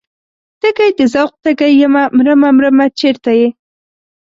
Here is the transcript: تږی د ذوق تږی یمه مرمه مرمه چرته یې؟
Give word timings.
تږی 0.59 0.89
د 0.97 0.99
ذوق 1.13 1.31
تږی 1.43 1.71
یمه 1.81 2.03
مرمه 2.17 2.49
مرمه 2.57 2.85
چرته 2.99 3.31
یې؟ 3.39 3.47